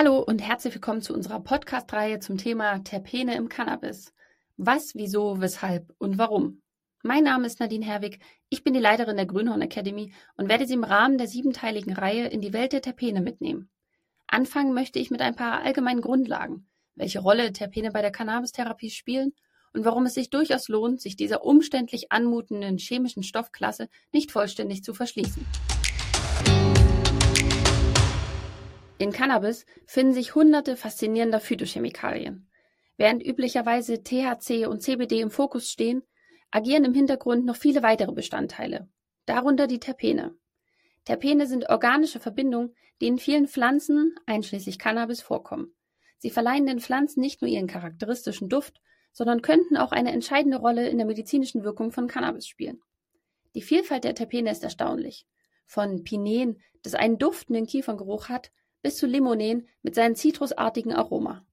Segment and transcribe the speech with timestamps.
[0.00, 4.14] Hallo und herzlich willkommen zu unserer Podcast-Reihe zum Thema Terpene im Cannabis.
[4.56, 6.62] Was, wieso, weshalb und warum?
[7.02, 10.74] Mein Name ist Nadine Herwig, ich bin die Leiterin der Grünhorn Academy und werde Sie
[10.74, 13.70] im Rahmen der siebenteiligen Reihe in die Welt der Terpene mitnehmen.
[14.28, 19.32] Anfangen möchte ich mit ein paar allgemeinen Grundlagen, welche Rolle Terpene bei der Cannabis-Therapie spielen
[19.72, 24.94] und warum es sich durchaus lohnt, sich dieser umständlich anmutenden chemischen Stoffklasse nicht vollständig zu
[24.94, 25.44] verschließen.
[28.98, 32.50] In Cannabis finden sich hunderte faszinierender Phytochemikalien.
[32.96, 36.02] Während üblicherweise THC und CBD im Fokus stehen,
[36.50, 38.88] agieren im Hintergrund noch viele weitere Bestandteile,
[39.24, 40.34] darunter die Terpene.
[41.04, 45.76] Terpene sind organische Verbindungen, die in vielen Pflanzen, einschließlich Cannabis, vorkommen.
[46.18, 48.80] Sie verleihen den Pflanzen nicht nur ihren charakteristischen Duft,
[49.12, 52.82] sondern könnten auch eine entscheidende Rolle in der medizinischen Wirkung von Cannabis spielen.
[53.54, 55.26] Die Vielfalt der Terpene ist erstaunlich.
[55.66, 58.50] Von Pinen, das einen duftenden Kieferngeruch hat,
[58.82, 61.46] bis zu Limonen mit seinem zitrusartigen Aroma.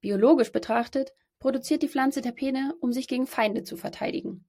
[0.00, 4.44] Biologisch betrachtet produziert die Pflanze Terpene, um sich gegen Feinde zu verteidigen.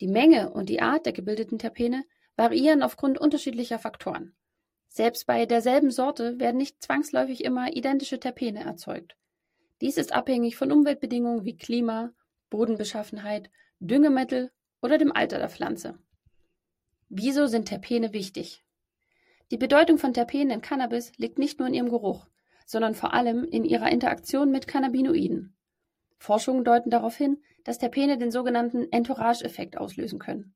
[0.00, 2.04] Die Menge und die Art der gebildeten Terpene
[2.36, 4.34] variieren aufgrund unterschiedlicher Faktoren.
[4.88, 9.16] Selbst bei derselben Sorte werden nicht zwangsläufig immer identische Terpene erzeugt.
[9.80, 12.12] Dies ist abhängig von Umweltbedingungen wie Klima,
[12.50, 15.98] Bodenbeschaffenheit, Düngemittel oder dem Alter der Pflanze.
[17.08, 18.63] Wieso sind Terpene wichtig?
[19.50, 22.26] Die Bedeutung von Terpenen in Cannabis liegt nicht nur in ihrem Geruch,
[22.66, 25.54] sondern vor allem in ihrer Interaktion mit Cannabinoiden.
[26.18, 30.54] Forschungen deuten darauf hin, dass Terpene den sogenannten Entourage-Effekt auslösen können.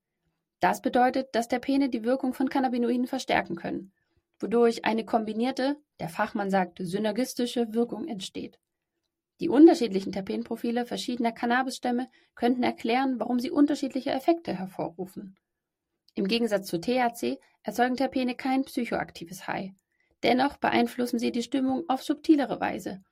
[0.60, 3.92] Das bedeutet, dass Terpene die Wirkung von Cannabinoiden verstärken können,
[4.38, 8.58] wodurch eine kombinierte, der Fachmann sagt synergistische Wirkung entsteht.
[9.40, 15.36] Die unterschiedlichen Terpenprofile verschiedener Cannabisstämme könnten erklären, warum sie unterschiedliche Effekte hervorrufen.
[16.18, 19.70] Im Gegensatz zu THC erzeugen Terpene kein psychoaktives High.
[20.24, 23.04] Dennoch beeinflussen sie die Stimmung auf subtilere Weise,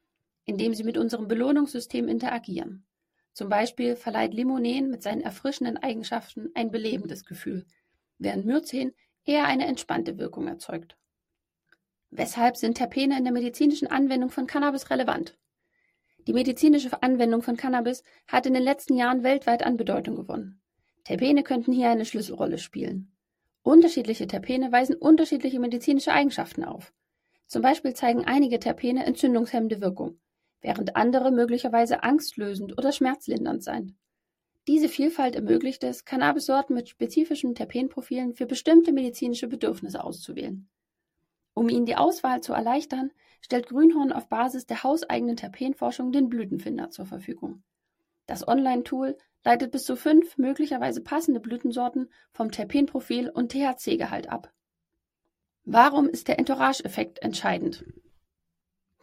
[0.45, 2.85] indem sie mit unserem Belohnungssystem interagieren.
[3.33, 7.65] Zum Beispiel verleiht Limonen mit seinen erfrischenden Eigenschaften ein belebendes Gefühl,
[8.19, 8.93] während Myrzen
[9.25, 10.97] eher eine entspannte Wirkung erzeugt.
[12.11, 15.39] Weshalb sind Terpene in der medizinischen Anwendung von Cannabis relevant?
[16.27, 20.61] Die medizinische Anwendung von Cannabis hat in den letzten Jahren weltweit an Bedeutung gewonnen.
[21.07, 23.13] Terpene könnten hier eine Schlüsselrolle spielen.
[23.63, 26.93] Unterschiedliche Terpene weisen unterschiedliche medizinische Eigenschaften auf.
[27.47, 30.19] Zum Beispiel zeigen einige Terpene entzündungshemmende Wirkung,
[30.63, 33.95] während andere möglicherweise angstlösend oder schmerzlindernd sind.
[34.67, 40.69] Diese Vielfalt ermöglicht es, Cannabissorten mit spezifischen Terpenprofilen für bestimmte medizinische Bedürfnisse auszuwählen.
[41.55, 46.91] Um Ihnen die Auswahl zu erleichtern, stellt Grünhorn auf Basis der hauseigenen Terpenforschung den Blütenfinder
[46.91, 47.63] zur Verfügung.
[48.27, 54.53] Das Online-Tool leitet bis zu fünf möglicherweise passende Blütensorten vom Terpenprofil und THC-Gehalt ab.
[55.65, 57.85] Warum ist der Entourage-Effekt entscheidend?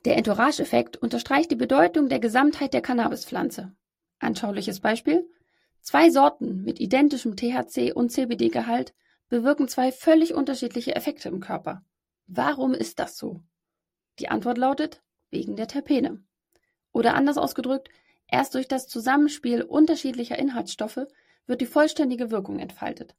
[0.04, 3.74] Der Entourage-Effekt unterstreicht die Bedeutung der Gesamtheit der Cannabispflanze.
[4.20, 5.26] Anschauliches Beispiel:
[5.80, 8.94] Zwei Sorten mit identischem THC und CBD-Gehalt
[9.30, 11.86] bewirken zwei völlig unterschiedliche Effekte im Körper.
[12.28, 13.42] Warum ist das so?
[14.20, 16.22] Die Antwort lautet wegen der Terpene.
[16.92, 17.90] Oder anders ausgedrückt,
[18.34, 21.06] Erst durch das Zusammenspiel unterschiedlicher Inhaltsstoffe
[21.46, 23.14] wird die vollständige Wirkung entfaltet.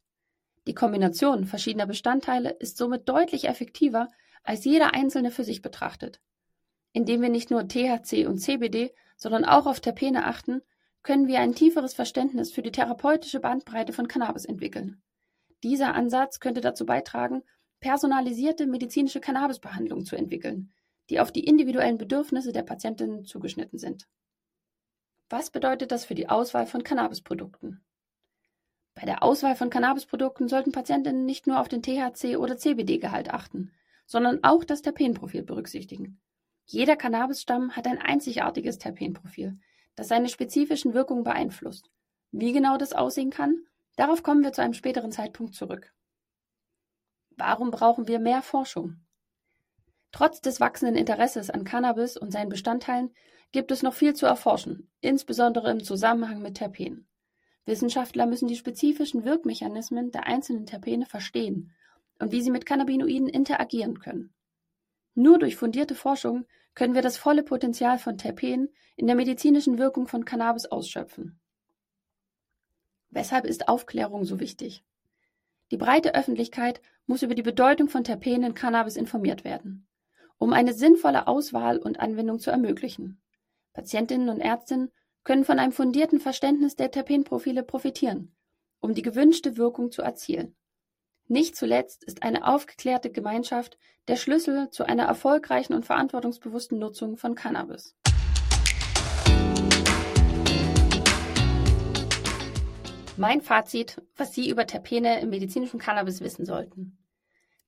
[0.67, 4.09] Die Kombination verschiedener Bestandteile ist somit deutlich effektiver
[4.43, 6.21] als jeder einzelne für sich betrachtet.
[6.93, 10.63] Indem wir nicht nur THC und CBD, sondern auch auf Terpene achten,
[11.05, 15.01] können wir ein tieferes Verständnis für die therapeutische Bandbreite von Cannabis entwickeln.
[15.63, 17.45] Dieser Ansatz könnte dazu beitragen,
[17.79, 20.73] personalisierte medizinische Cannabisbehandlungen zu entwickeln,
[21.09, 24.09] die auf die individuellen Bedürfnisse der Patientinnen zugeschnitten sind.
[25.29, 27.85] Was bedeutet das für die Auswahl von Cannabisprodukten?
[28.95, 33.73] Bei der Auswahl von Cannabisprodukten sollten Patientinnen nicht nur auf den THC- oder CBD-Gehalt achten,
[34.07, 36.21] sondern auch das Terpenprofil berücksichtigen.
[36.67, 39.59] Jeder Cannabisstamm hat ein einzigartiges Terpenprofil,
[39.97, 41.91] das seine spezifischen Wirkungen beeinflusst.
[42.31, 43.67] Wie genau das aussehen kann,
[43.97, 45.93] darauf kommen wir zu einem späteren Zeitpunkt zurück.
[47.31, 49.01] Warum brauchen wir mehr Forschung?
[50.13, 53.13] Trotz des wachsenden Interesses an Cannabis und seinen Bestandteilen
[53.55, 57.07] gibt es noch viel zu erforschen, insbesondere im Zusammenhang mit Terpenen.
[57.67, 61.71] Wissenschaftler müssen die spezifischen Wirkmechanismen der einzelnen Terpene verstehen
[62.19, 64.35] und wie sie mit Cannabinoiden interagieren können.
[65.15, 70.09] Nur durch fundierte Forschung können wir das volle Potenzial von Terpenen in der medizinischen Wirkung
[70.09, 71.39] von Cannabis ausschöpfen.
[73.11, 74.83] Weshalb ist Aufklärung so wichtig?
[75.71, 79.87] Die breite Öffentlichkeit muss über die Bedeutung von Terpenen in Cannabis informiert werden,
[80.39, 83.21] um eine sinnvolle Auswahl und Anwendung zu ermöglichen.
[83.75, 84.93] Patientinnen und Ärztinnen
[85.25, 88.35] können von einem fundierten Verständnis der Terpenprofile profitieren,
[88.81, 90.57] um die gewünschte Wirkung zu erzielen.
[91.27, 93.77] Nicht zuletzt ist eine aufgeklärte Gemeinschaft
[94.07, 97.97] der Schlüssel zu einer erfolgreichen und verantwortungsbewussten Nutzung von Cannabis.
[103.17, 106.99] Mein Fazit, was Sie über Terpene im medizinischen Cannabis wissen sollten.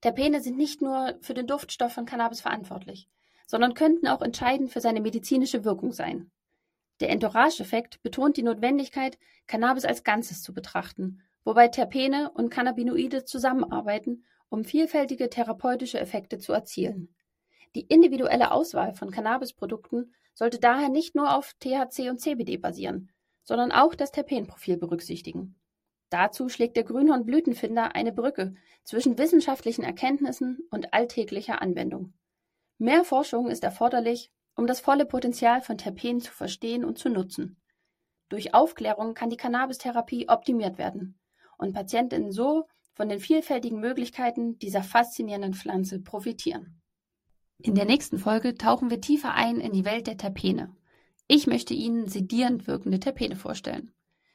[0.01, 3.09] Terpene sind nicht nur für den Duftstoff von Cannabis verantwortlich,
[3.47, 6.29] sondern könnten auch entscheidend für seine medizinische Wirkung sein.
[6.99, 9.17] Der Entourage-Effekt betont die Notwendigkeit,
[9.47, 16.51] Cannabis als Ganzes zu betrachten wobei Terpene und Cannabinoide zusammenarbeiten, um vielfältige therapeutische Effekte zu
[16.51, 17.15] erzielen.
[17.73, 23.71] Die individuelle Auswahl von Cannabisprodukten sollte daher nicht nur auf THC und CBD basieren, sondern
[23.71, 25.55] auch das Terpenprofil berücksichtigen.
[26.09, 32.11] Dazu schlägt der Grünhorn-Blütenfinder eine Brücke zwischen wissenschaftlichen Erkenntnissen und alltäglicher Anwendung.
[32.77, 37.59] Mehr Forschung ist erforderlich, um das volle Potenzial von Terpen zu verstehen und zu nutzen.
[38.29, 41.17] Durch Aufklärung kann die Cannabistherapie optimiert werden
[41.57, 46.81] und Patientinnen so von den vielfältigen Möglichkeiten dieser faszinierenden Pflanze profitieren.
[47.59, 50.75] In der nächsten Folge tauchen wir tiefer ein in die Welt der Terpene.
[51.27, 53.93] Ich möchte Ihnen sedierend wirkende Terpene vorstellen.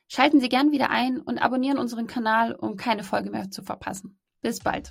[0.09, 4.19] Schalten Sie gern wieder ein und abonnieren unseren Kanal, um keine Folge mehr zu verpassen.
[4.41, 4.91] Bis bald.